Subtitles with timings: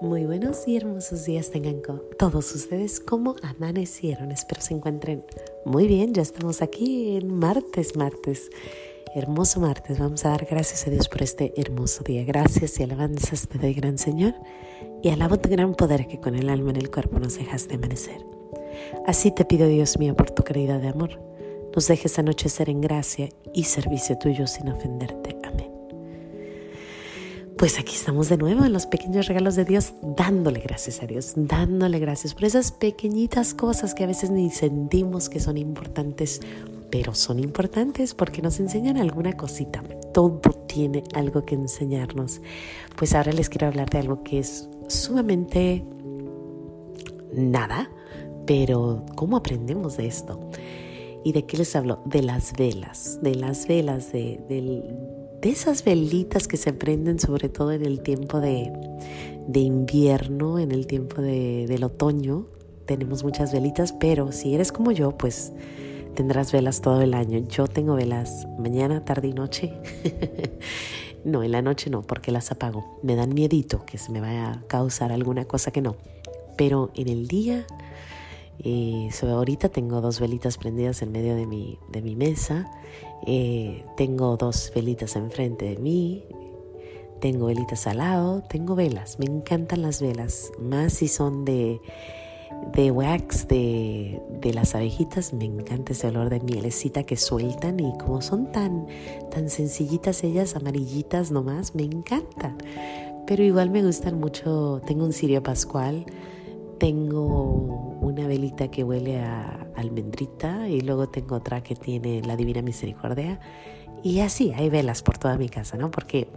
[0.00, 1.82] Muy buenos y hermosos días tengan
[2.16, 3.00] todos ustedes.
[3.00, 4.30] ¿Cómo amanecieron?
[4.30, 5.24] Espero se encuentren
[5.64, 6.14] muy bien.
[6.14, 8.48] Ya estamos aquí en martes, martes.
[9.16, 9.98] Hermoso martes.
[9.98, 12.24] Vamos a dar gracias a Dios por este hermoso día.
[12.24, 14.34] Gracias y alabanzas te doy, gran Señor.
[15.02, 18.24] Y alabo tu gran poder que con el alma en el cuerpo nos dejaste amanecer.
[19.04, 21.20] Así te pido, Dios mío, por tu caridad de amor,
[21.74, 25.37] nos dejes anochecer en gracia y servicio tuyo sin ofenderte.
[27.58, 31.32] Pues aquí estamos de nuevo en los pequeños regalos de Dios, dándole gracias a Dios,
[31.34, 36.40] dándole gracias por esas pequeñitas cosas que a veces ni sentimos que son importantes,
[36.88, 39.82] pero son importantes porque nos enseñan alguna cosita.
[40.14, 42.40] Todo tiene algo que enseñarnos.
[42.94, 45.84] Pues ahora les quiero hablar de algo que es sumamente
[47.34, 47.90] nada,
[48.46, 50.48] pero ¿cómo aprendemos de esto?
[51.24, 52.02] ¿Y de qué les hablo?
[52.04, 57.48] De las velas, de las velas, de, del de esas velitas que se prenden sobre
[57.48, 58.72] todo en el tiempo de,
[59.54, 62.46] invierno, en el tiempo del otoño.
[62.86, 65.52] Tenemos muchas velitas, pero si eres como yo, pues
[66.14, 67.46] tendrás velas todo el año.
[67.48, 69.74] Yo tengo velas mañana, tarde y noche.
[71.24, 72.98] no, en la noche no, porque las apago.
[73.02, 75.96] Me dan miedito que se me vaya a causar alguna cosa que no.
[76.56, 77.64] Pero en el día,
[78.64, 82.70] eh, ahorita tengo dos velitas prendidas en medio de mi, de mi mesa.
[83.26, 86.24] Eh, tengo dos velitas enfrente de mí,
[87.20, 91.80] tengo velitas al lado, tengo velas, me encantan las velas, más si son de,
[92.72, 97.80] de wax de, de, las abejitas, me encanta ese olor de mielecita que sueltan.
[97.80, 98.86] Y como son tan,
[99.30, 102.56] tan sencillitas ellas, amarillitas nomás, me encantan.
[103.26, 106.06] Pero igual me gustan mucho, tengo un cirio pascual,
[106.78, 107.47] tengo
[108.38, 113.40] velita que huele a almendrita y luego tengo otra que tiene la Divina Misericordia.
[114.04, 115.90] Y así, hay velas por toda mi casa, ¿no?
[115.90, 116.28] Porque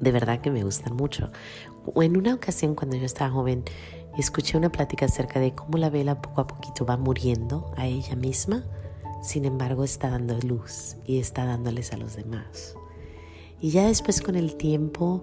[0.00, 1.30] de verdad que me gustan mucho.
[1.94, 3.62] En una ocasión cuando yo estaba joven,
[4.18, 8.16] escuché una plática acerca de cómo la vela poco a poquito va muriendo a ella
[8.16, 8.64] misma,
[9.22, 12.74] sin embargo está dando luz y está dándoles a los demás.
[13.60, 15.22] Y ya después con el tiempo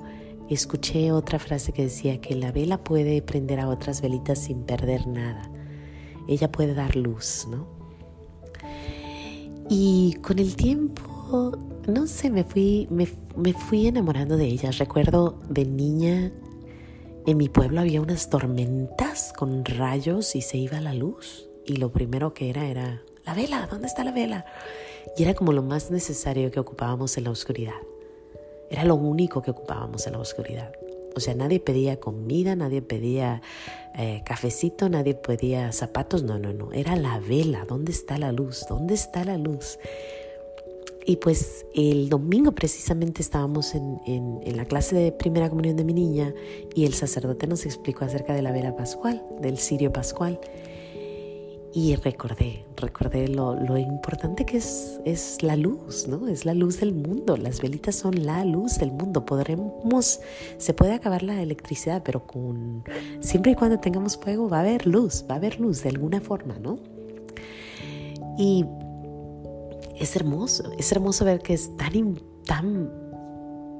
[0.53, 5.07] escuché otra frase que decía que la vela puede prender a otras velitas sin perder
[5.07, 5.49] nada.
[6.27, 7.67] Ella puede dar luz, ¿no?
[9.69, 11.51] Y con el tiempo,
[11.87, 13.05] no sé, me fui, me,
[13.53, 14.71] fui enamorando de ella.
[14.71, 16.31] Recuerdo de niña,
[17.27, 21.47] en mi pueblo había unas tormentas con rayos y se iba la luz.
[21.65, 24.45] Y lo primero que era era, la vela, ¿dónde está la vela?
[25.15, 27.75] Y era como lo más necesario que ocupábamos en la oscuridad.
[28.69, 30.71] Era lo único que ocupábamos en la oscuridad.
[31.15, 33.41] O sea, nadie pedía comida, nadie pedía
[33.97, 36.23] eh, cafecito, nadie pedía zapatos.
[36.23, 36.71] No, no, no.
[36.71, 37.65] Era la vela.
[37.67, 38.65] ¿Dónde está la luz?
[38.69, 39.79] ¿Dónde está la luz?
[41.05, 45.93] Y pues el domingo precisamente estábamos en, en, la clase de primera comunión de mi
[45.93, 46.35] niña
[46.75, 50.39] y el sacerdote nos explicó acerca de la vela pascual, del cirio pascual.
[51.71, 56.27] Y recordé, recordé lo, lo, importante que es, es la luz, ¿no?
[56.27, 57.37] Es la luz del mundo.
[57.37, 59.23] Las velitas son la luz del mundo.
[59.23, 60.19] Podremos,
[60.57, 62.83] se puede acabar la electricidad, pero con,
[63.19, 66.21] siempre y cuando tengamos fuego va a haber luz, va a haber luz de alguna
[66.21, 66.79] forma, ¿no?
[68.39, 68.65] Y
[69.95, 72.89] es hermoso, es hermoso ver que es tan, tan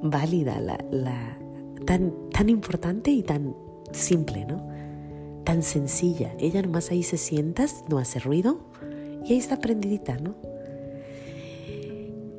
[0.02, 1.38] válida, la, la,
[1.86, 3.56] tan, tan importante y tan
[3.90, 4.69] simple, ¿no?
[5.50, 6.32] Tan sencilla.
[6.38, 8.60] Ella nomás ahí se sienta, no hace ruido
[9.24, 10.36] y ahí está prendidita, ¿no?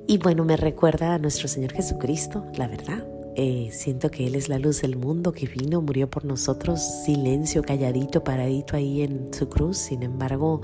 [0.08, 3.06] Y bueno, me recuerda a nuestro Señor Jesucristo, la verdad.
[3.36, 7.64] Eh, siento que Él es la luz del mundo que vino, murió por nosotros, silencio,
[7.64, 9.78] calladito, paradito ahí en su cruz.
[9.78, 10.62] Sin embargo,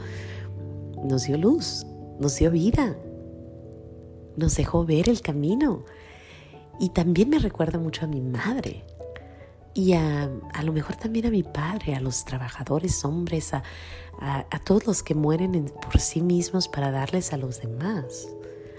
[1.03, 1.85] nos dio luz,
[2.17, 2.95] nos dio vida,
[4.37, 5.83] nos dejó ver el camino.
[6.79, 8.85] Y también me recuerda mucho a mi madre
[9.77, 13.61] y a, a, lo mejor también a mi padre, a los trabajadores hombres, a,
[14.19, 18.27] a, todos los que mueren por sí mismos para darles a los demás,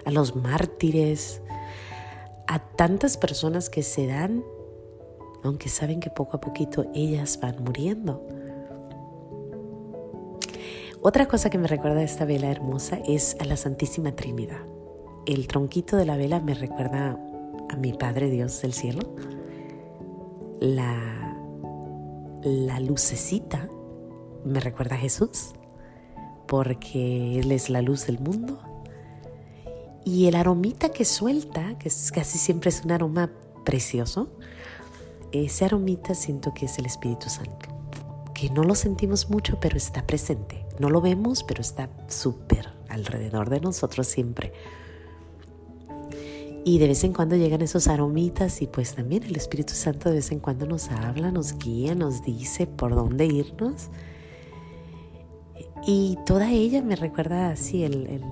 [0.04, 1.40] a los mártires,
[2.48, 4.42] a tantas personas que se dan,
[5.44, 8.26] aunque saben que poco a poquito ellas van muriendo.
[11.00, 14.66] Otra cosa que me recuerda de esta vela hermosa es a la Santísima Trinidad.
[15.26, 17.16] El tronquito de la vela me recuerda
[17.70, 19.37] a mi Padre Dios del cielo
[20.60, 21.36] la,
[22.42, 23.68] la lucecita
[24.44, 25.54] me recuerda a Jesús,
[26.46, 28.60] porque Él es la luz del mundo.
[30.04, 33.30] Y el aromita que suelta, que casi siempre es un aroma
[33.64, 34.28] precioso,
[35.32, 37.68] ese aromita siento que es el Espíritu Santo,
[38.32, 40.64] que no lo sentimos mucho, pero está presente.
[40.78, 44.52] No lo vemos, pero está súper alrededor de nosotros siempre.
[46.68, 50.16] Y de vez en cuando llegan esos aromitas y pues también el Espíritu Santo de
[50.16, 53.88] vez en cuando nos habla, nos guía, nos dice por dónde irnos.
[55.86, 58.22] Y toda ella me recuerda así el,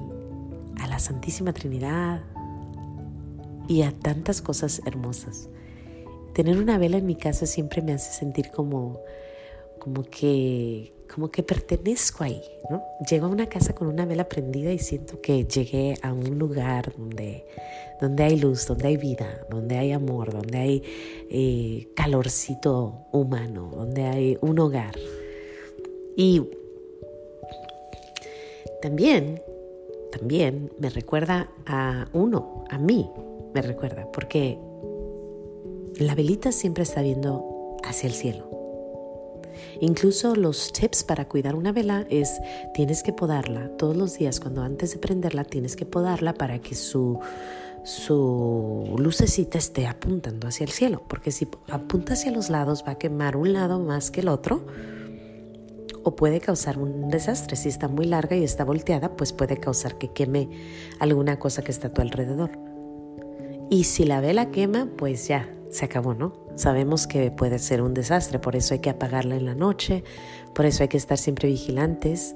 [0.79, 2.21] a la Santísima Trinidad
[3.69, 5.49] y a tantas cosas hermosas.
[6.35, 9.01] Tener una vela en mi casa siempre me hace sentir como,
[9.87, 12.83] como que, como que pertenezco ahí, ¿no?
[13.09, 16.93] Llego a una casa con una vela prendida y siento que llegué a un lugar
[16.99, 17.47] donde,
[18.01, 20.83] donde hay luz, donde hay vida, donde hay amor, donde hay
[21.31, 24.97] eh, calorcito humano, donde hay un hogar.
[26.17, 26.43] Y
[28.83, 29.41] también,
[30.11, 33.09] también me recuerda a uno, a mí,
[33.55, 34.59] me recuerda, porque
[36.01, 38.56] la velita siempre está viendo hacia el cielo.
[39.81, 42.41] Incluso los tips para cuidar una vela es
[42.75, 46.75] tienes que podarla todos los días cuando antes de prenderla tienes que podarla para que
[46.75, 47.19] su
[47.87, 52.99] su lucecita esté apuntando hacia el cielo, porque si apunta hacia los lados va a
[52.99, 54.67] quemar un lado más que el otro
[56.03, 57.57] o puede causar un desastre.
[57.57, 60.49] Si está muy larga y está volteada, pues puede causar que queme
[61.01, 62.53] alguna cosa que está a tu alrededor.
[63.71, 66.46] Y si la vela quema, pues ya, se acabó, ¿no?
[66.57, 70.05] Sabemos que puede ser un desastre, por eso hay que apagarla en la noche,
[70.55, 72.35] por eso hay que estar siempre vigilantes,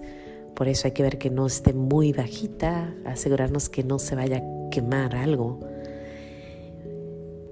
[0.55, 4.37] por eso hay que ver que no esté muy bajita, asegurarnos que no se vaya
[4.37, 5.59] a quemar algo.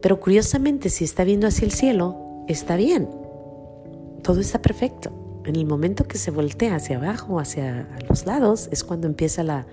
[0.03, 3.09] Pero curiosamente, si está viendo hacia el cielo, está bien.
[4.23, 5.43] Todo está perfecto.
[5.47, 9.67] En el momento que se voltea hacia abajo hacia los lados es cuando empieza la,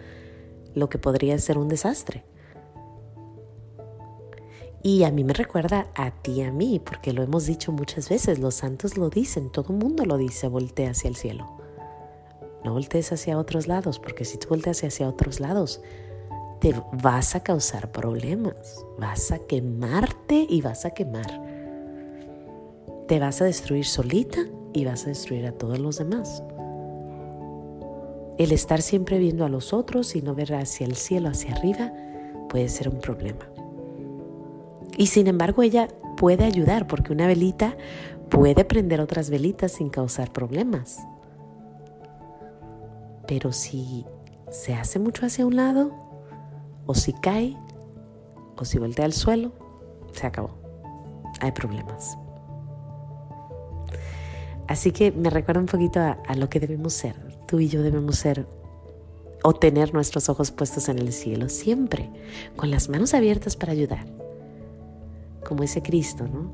[0.74, 2.24] lo que podría ser un desastre.
[4.86, 8.38] Y a mí me recuerda a ti a mí, porque lo hemos dicho muchas veces,
[8.38, 11.58] los santos lo dicen, todo el mundo lo dice, voltea hacia el cielo.
[12.64, 15.82] No voltees hacia otros lados, porque si tú volteas hacia otros lados,
[16.62, 21.42] te vas a causar problemas, vas a quemarte y vas a quemar.
[23.08, 24.42] Te vas a destruir solita
[24.72, 26.44] y vas a destruir a todos los demás.
[28.38, 31.92] El estar siempre viendo a los otros y no ver hacia el cielo, hacia arriba,
[32.50, 33.50] puede ser un problema.
[34.98, 37.76] Y sin embargo ella puede ayudar porque una velita
[38.30, 41.00] puede prender otras velitas sin causar problemas.
[43.28, 44.06] Pero si
[44.50, 45.92] se hace mucho hacia un lado,
[46.86, 47.58] o si cae,
[48.58, 49.52] o si voltea al suelo,
[50.12, 50.52] se acabó.
[51.42, 52.18] Hay problemas.
[54.68, 57.16] Así que me recuerda un poquito a, a, lo que debemos ser.
[57.48, 58.48] Tú y yo debemos ser
[59.44, 62.10] o tener nuestros ojos puestos en el cielo siempre,
[62.56, 64.25] con las manos abiertas para ayudar
[65.46, 66.52] como ese Cristo, ¿no?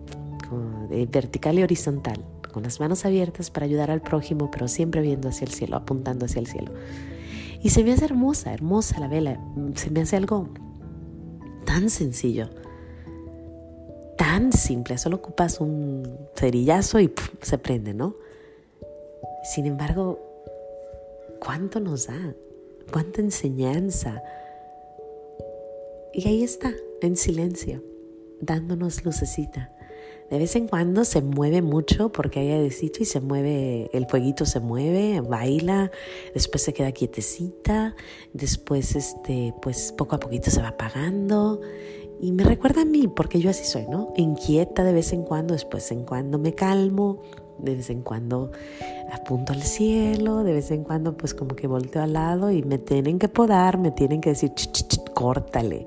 [1.09, 5.45] vertical y horizontal, con las manos abiertas para ayudar al prójimo, pero siempre viendo hacia
[5.45, 6.73] el cielo, apuntando hacia el cielo.
[7.63, 9.39] Y se me hace hermosa, hermosa la vela,
[9.75, 10.49] se me hace algo
[11.65, 12.49] tan sencillo,
[14.17, 18.15] tan simple, solo ocupas un cerillazo y se prende, ¿no?
[19.43, 20.19] Sin embargo,
[21.39, 22.35] ¿cuánto nos da?
[22.91, 24.21] ¿Cuánta enseñanza?
[26.13, 27.90] Y ahí está, en silencio
[28.41, 29.71] dándonos lucecita.
[30.29, 34.45] De vez en cuando se mueve mucho porque hay airecito y se mueve, el fueguito
[34.45, 35.91] se mueve, baila,
[36.33, 37.95] después se queda quietecita,
[38.31, 41.59] después este, pues poco a poquito se va apagando.
[42.21, 44.13] Y me recuerda a mí, porque yo así soy, ¿no?
[44.15, 47.23] Inquieta de vez en cuando, después en cuando me calmo,
[47.61, 48.51] de vez en cuando
[49.11, 52.77] apunto al cielo, de vez en cuando pues como que volteo al lado y me
[52.77, 54.51] tienen que podar, me tienen que decir,
[55.13, 55.85] córtale.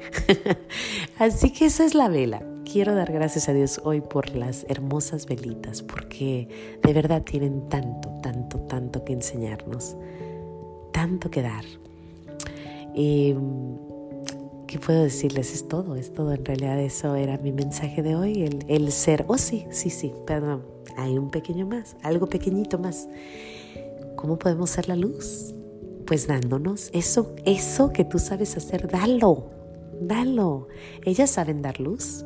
[1.18, 2.42] Así que esa es la vela.
[2.70, 6.48] Quiero dar gracias a Dios hoy por las hermosas velitas, porque
[6.82, 9.96] de verdad tienen tanto, tanto, tanto que enseñarnos,
[10.92, 11.64] tanto que dar.
[12.94, 13.76] Em,
[14.74, 15.54] ¿Qué puedo decirles?
[15.54, 16.32] Es todo, es todo.
[16.32, 19.24] En realidad eso era mi mensaje de hoy, el, el ser.
[19.28, 20.64] Oh, sí, sí, sí, perdón.
[20.96, 23.08] Hay un pequeño más, algo pequeñito más.
[24.16, 25.54] ¿Cómo podemos ser la luz?
[26.08, 29.44] Pues dándonos eso, eso que tú sabes hacer, dalo,
[30.00, 30.66] dalo.
[31.04, 32.24] Ellas saben dar luz,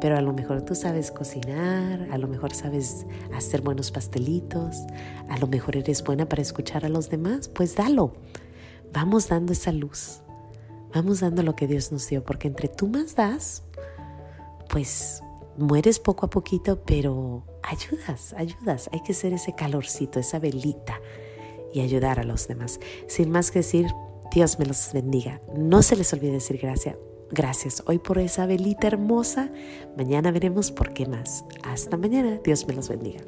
[0.00, 4.78] pero a lo mejor tú sabes cocinar, a lo mejor sabes hacer buenos pastelitos,
[5.28, 8.14] a lo mejor eres buena para escuchar a los demás, pues dalo.
[8.92, 10.23] Vamos dando esa luz,
[10.94, 13.62] vamos dando lo que Dios nos dio, porque entre tú más das,
[14.70, 15.22] pues
[15.56, 18.88] mueres poco a poquito, pero ayudas, ayudas.
[18.92, 21.00] Hay que ser ese calorcito, esa velita
[21.72, 22.80] y ayudar a los demás.
[23.08, 23.86] Sin más que decir,
[24.32, 25.40] Dios me los bendiga.
[25.56, 26.96] No se les olvide decir gracias.
[27.30, 29.50] Gracias hoy por esa velita hermosa.
[29.96, 31.44] Mañana veremos por qué más.
[31.64, 32.38] Hasta mañana.
[32.44, 33.20] Dios me los bendiga.